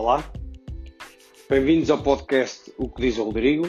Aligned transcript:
Olá, 0.00 0.32
bem-vindos 1.50 1.90
ao 1.90 2.00
podcast 2.00 2.72
O 2.78 2.88
que 2.88 3.02
diz 3.02 3.18
o 3.18 3.24
Rodrigo 3.24 3.68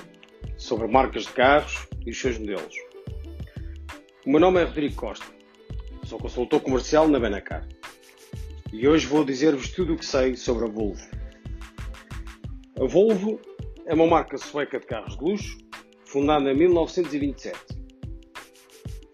sobre 0.60 0.86
marcas 0.86 1.24
de 1.24 1.34
carros 1.34 1.88
e 2.06 2.12
os 2.12 2.22
seus 2.22 2.38
modelos. 2.38 2.76
O 4.24 4.30
meu 4.30 4.40
nome 4.40 4.62
é 4.62 4.64
Rodrigo 4.66 4.96
Costa, 4.96 5.26
sou 6.06 6.20
consultor 6.20 6.62
comercial 6.62 7.08
na 7.08 7.20
Benacar 7.20 7.68
e 8.72 8.88
hoje 8.88 9.08
vou 9.08 9.26
dizer-vos 9.26 9.72
tudo 9.72 9.96
o 9.96 9.98
que 9.98 10.06
sei 10.06 10.36
sobre 10.36 10.66
a 10.66 10.68
Volvo. 10.68 11.04
A 12.80 12.86
Volvo 12.86 13.42
é 13.88 13.96
uma 13.96 14.06
marca 14.06 14.38
sueca 14.38 14.80
de 14.80 14.86
carros 14.86 15.18
de 15.18 15.24
luxo 15.24 15.58
fundada 16.06 16.52
em 16.52 16.56
1927. 16.56 17.58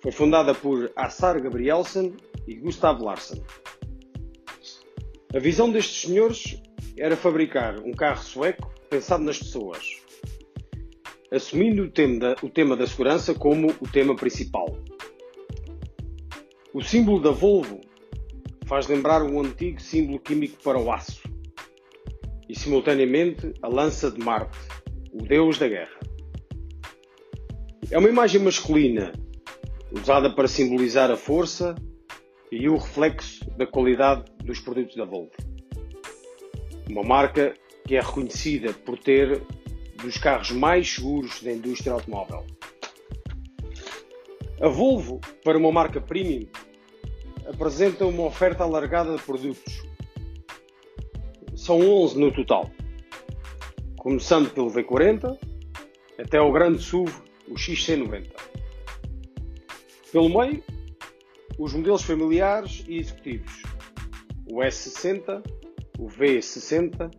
Foi 0.04 0.12
fundada 0.12 0.54
por 0.54 0.92
Assar 0.98 1.42
Gabrielsen 1.42 2.14
e 2.46 2.56
Gustav 2.56 3.02
Larsen. 3.02 3.42
A 5.34 5.40
visão 5.40 5.72
destes 5.72 6.02
senhores 6.02 6.62
era 6.98 7.18
fabricar 7.18 7.80
um 7.80 7.92
carro 7.92 8.24
sueco 8.24 8.74
pensado 8.90 9.24
nas 9.24 9.40
pessoas, 9.40 10.02
assumindo 11.32 11.84
o 11.84 11.92
tema, 11.92 12.20
da, 12.20 12.36
o 12.42 12.50
tema 12.50 12.76
da 12.76 12.88
segurança 12.88 13.34
como 13.34 13.74
o 13.82 13.88
tema 13.88 14.16
principal. 14.16 14.78
O 16.74 16.82
símbolo 16.82 17.22
da 17.22 17.32
Volvo 17.32 17.82
faz 18.66 18.88
lembrar 18.88 19.24
o 19.24 19.40
antigo 19.40 19.82
símbolo 19.82 20.20
químico 20.20 20.62
para 20.64 20.80
o 20.80 20.92
aço 20.92 21.22
e, 22.48 22.58
simultaneamente, 22.58 23.54
a 23.62 23.68
lança 23.68 24.10
de 24.12 24.20
Marte, 24.20 24.58
o 25.12 25.24
deus 25.24 25.58
da 25.58 25.68
guerra. 25.68 26.00
É 27.92 27.98
uma 27.98 28.10
imagem 28.10 28.42
masculina 28.42 29.12
usada 29.92 30.30
para 30.34 30.48
simbolizar 30.48 31.12
a 31.12 31.16
força 31.16 31.76
e 32.52 32.68
o 32.68 32.78
reflexo 32.78 33.50
da 33.52 33.66
qualidade 33.66 34.32
dos 34.44 34.60
produtos 34.60 34.96
da 34.96 35.06
Volvo. 35.06 35.32
Uma 36.90 37.04
marca 37.04 37.56
que 37.86 37.96
é 37.96 38.02
reconhecida 38.02 38.74
por 38.74 38.98
ter 38.98 39.42
dos 40.02 40.18
carros 40.18 40.52
mais 40.52 40.94
seguros 40.94 41.42
da 41.42 41.52
indústria 41.52 41.94
automóvel. 41.94 42.46
A 44.62 44.68
Volvo, 44.68 45.20
para 45.44 45.58
uma 45.58 45.72
marca 45.72 46.00
premium, 46.00 46.48
apresenta 47.46 48.06
uma 48.06 48.24
oferta 48.24 48.64
alargada 48.64 49.16
de 49.16 49.22
produtos. 49.22 49.84
São 51.56 51.80
11 51.80 52.20
no 52.20 52.32
total, 52.32 52.70
começando 53.98 54.50
pelo 54.52 54.68
V40 54.68 55.38
até 56.20 56.40
o 56.40 56.52
grande 56.52 56.82
SUV, 56.82 57.12
o 57.48 57.56
XC90. 57.56 58.28
Pelo 60.12 60.30
meio, 60.30 60.64
os 61.58 61.74
modelos 61.74 62.04
familiares 62.04 62.84
e 62.88 62.98
executivos, 62.98 63.64
o 64.50 64.60
S60, 64.60 65.44
o 65.98 66.08
V60, 66.08 67.12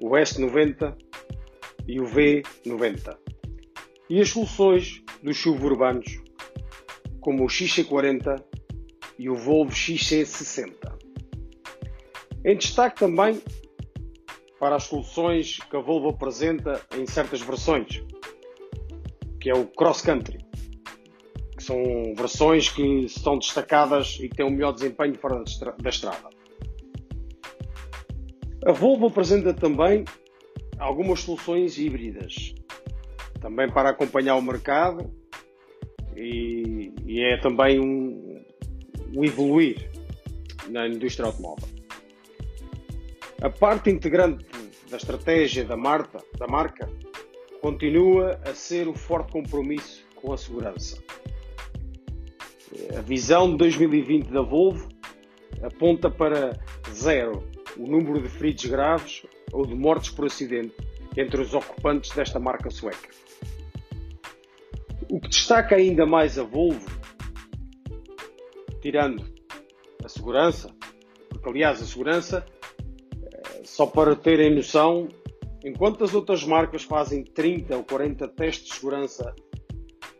o 0.00 0.10
S90 0.10 0.96
e 1.86 2.00
o 2.00 2.04
V90. 2.04 3.16
E 4.10 4.20
as 4.20 4.30
soluções 4.30 5.02
dos 5.22 5.38
suburbanos, 5.38 6.20
como 7.20 7.44
o 7.44 7.46
XC40 7.46 8.42
e 9.18 9.28
o 9.28 9.34
Volvo 9.34 9.72
XC60. 9.72 10.72
Em 12.44 12.56
destaque 12.56 13.00
também 13.00 13.40
para 14.58 14.76
as 14.76 14.84
soluções 14.84 15.58
que 15.58 15.76
a 15.76 15.80
Volvo 15.80 16.08
apresenta 16.08 16.80
em 16.96 17.06
certas 17.06 17.40
versões, 17.40 18.02
que 19.40 19.50
é 19.50 19.54
o 19.54 19.66
Cross 19.66 20.02
Country, 20.02 20.38
que 21.56 21.62
são 21.62 21.76
versões 22.16 22.68
que 22.68 23.08
são 23.08 23.38
destacadas 23.38 24.18
e 24.20 24.28
que 24.28 24.36
têm 24.36 24.46
um 24.46 24.50
melhor 24.50 24.72
desempenho 24.72 25.14
fora 25.18 25.42
da 25.80 25.90
estrada. 25.90 26.37
A 28.68 28.72
Volvo 28.72 29.06
apresenta 29.06 29.54
também 29.54 30.04
algumas 30.78 31.20
soluções 31.20 31.78
híbridas, 31.78 32.54
também 33.40 33.66
para 33.66 33.88
acompanhar 33.88 34.36
o 34.36 34.42
mercado 34.42 35.10
e, 36.14 36.92
e 37.06 37.22
é 37.22 37.38
também 37.38 37.80
um, 37.80 38.44
um 39.16 39.24
evoluir 39.24 39.90
na 40.68 40.86
indústria 40.86 41.24
automóvel. 41.24 41.66
A 43.40 43.48
parte 43.48 43.88
integrante 43.88 44.44
da 44.90 44.98
estratégia 44.98 45.64
da 45.64 45.74
marca, 45.74 46.22
da 46.38 46.46
marca 46.46 46.90
continua 47.62 48.38
a 48.44 48.52
ser 48.54 48.86
o 48.86 48.92
forte 48.92 49.32
compromisso 49.32 50.04
com 50.14 50.30
a 50.30 50.36
segurança. 50.36 51.02
A 52.94 53.00
visão 53.00 53.50
de 53.52 53.56
2020 53.56 54.26
da 54.26 54.42
Volvo 54.42 54.90
aponta 55.62 56.10
para 56.10 56.52
zero 56.92 57.56
o 57.78 57.86
número 57.86 58.20
de 58.20 58.28
feridos 58.28 58.66
graves 58.66 59.22
ou 59.52 59.64
de 59.64 59.74
mortes 59.74 60.10
por 60.10 60.26
acidente 60.26 60.74
entre 61.16 61.40
os 61.40 61.54
ocupantes 61.54 62.10
desta 62.10 62.38
marca 62.38 62.70
sueca. 62.70 63.08
O 65.10 65.20
que 65.20 65.28
destaca 65.28 65.76
ainda 65.76 66.04
mais 66.04 66.38
a 66.38 66.42
Volvo, 66.42 66.86
tirando 68.82 69.24
a 70.04 70.08
segurança, 70.08 70.74
porque 71.28 71.48
aliás 71.48 71.80
a 71.80 71.86
segurança, 71.86 72.44
eh, 73.22 73.62
só 73.64 73.86
para 73.86 74.14
terem 74.14 74.54
noção, 74.54 75.08
enquanto 75.64 76.04
as 76.04 76.14
outras 76.14 76.44
marcas 76.44 76.82
fazem 76.82 77.24
30 77.24 77.76
ou 77.76 77.84
40 77.84 78.28
testes 78.28 78.68
de 78.68 78.74
segurança, 78.74 79.34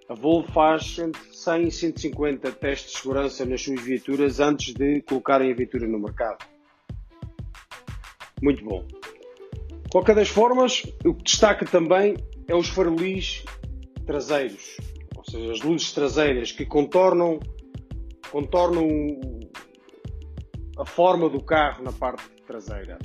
a 0.09 0.15
Volvo 0.15 0.51
faz 0.53 0.99
entre 0.99 1.21
100 1.33 1.69
e 1.69 1.71
150 1.71 2.53
testes 2.53 2.93
de 2.93 2.99
segurança 2.99 3.45
nas 3.45 3.61
suas 3.61 3.81
viaturas 3.83 4.41
antes 4.41 4.73
de 4.73 5.03
colocarem 5.03 5.53
a 5.53 5.55
viatura 5.55 5.87
no 5.87 5.99
mercado. 5.99 6.58
Muito 8.43 8.65
bom. 8.65 8.87
Qualquer 9.91 10.15
das 10.15 10.29
formas, 10.29 10.83
o 11.05 11.15
que 11.15 11.25
destaca 11.25 11.65
também 11.65 12.17
é 12.47 12.55
os 12.55 12.69
farolis 12.69 13.45
traseiros, 14.07 14.77
ou 15.17 15.25
seja, 15.25 15.53
as 15.53 15.61
luzes 15.61 15.93
traseiras 15.93 16.53
que 16.53 16.65
contornam, 16.65 17.41
contornam 18.31 18.87
a 20.79 20.85
forma 20.85 21.29
do 21.29 21.43
carro 21.43 21.83
na 21.83 21.93
parte 21.93 22.25
traseira. 22.47 22.99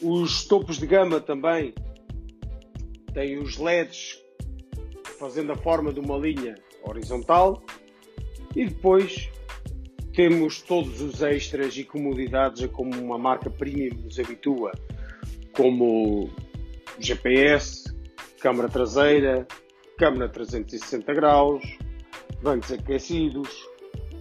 Os 0.00 0.44
topos 0.44 0.78
de 0.78 0.86
gama 0.86 1.20
também 1.20 1.74
têm 3.12 3.38
os 3.38 3.56
LEDs 3.56 4.22
fazendo 5.18 5.52
a 5.52 5.56
forma 5.56 5.92
de 5.92 6.00
uma 6.00 6.16
linha 6.16 6.54
horizontal 6.82 7.62
e 8.54 8.66
depois 8.66 9.30
temos 10.16 10.62
todos 10.62 11.02
os 11.02 11.20
extras 11.20 11.76
e 11.76 11.84
comodidades 11.84 12.62
a 12.62 12.68
como 12.68 12.98
uma 12.98 13.18
marca 13.18 13.50
premium 13.50 14.02
nos 14.02 14.18
habitua, 14.18 14.72
como 15.54 16.30
GPS, 16.98 17.94
câmara 18.40 18.66
traseira, 18.66 19.46
câmara 19.98 20.26
360 20.30 21.12
graus, 21.12 21.62
bancos 22.42 22.72
aquecidos, 22.72 23.68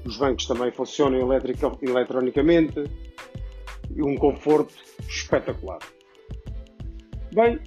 os 0.05 0.17
bancos 0.17 0.45
também 0.45 0.69
funcionam 0.69 1.17
eletrica, 1.17 1.71
eletronicamente 1.81 2.83
e 3.95 4.03
um 4.03 4.17
conforto 4.17 4.75
espetacular. 5.07 5.79
Bem, 7.33 7.57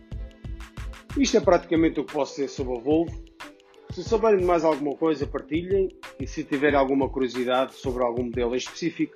isto 1.16 1.38
é 1.38 1.40
praticamente 1.40 1.98
o 2.00 2.04
que 2.04 2.12
posso 2.12 2.34
dizer 2.34 2.48
sobre 2.48 2.76
a 2.76 2.80
Volvo. 2.80 3.27
Se 3.92 4.04
souberem 4.04 4.44
mais 4.44 4.64
alguma 4.64 4.96
coisa, 4.96 5.26
partilhem 5.26 5.88
e 6.20 6.26
se 6.26 6.44
tiverem 6.44 6.78
alguma 6.78 7.08
curiosidade 7.08 7.74
sobre 7.74 8.02
algum 8.02 8.24
modelo 8.24 8.54
em 8.54 8.58
específico, 8.58 9.14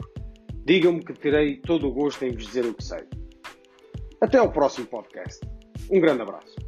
digam-me 0.65 1.05
que 1.05 1.13
terei 1.13 1.61
todo 1.61 1.87
o 1.87 1.93
gosto 1.93 2.25
em 2.25 2.33
vos 2.33 2.47
dizer 2.47 2.65
o 2.65 2.75
que 2.75 2.85
sei. 2.85 3.05
Até 4.21 4.39
ao 4.39 4.51
próximo 4.51 4.87
podcast. 4.87 5.41
Um 5.91 6.01
grande 6.01 6.23
abraço. 6.23 6.62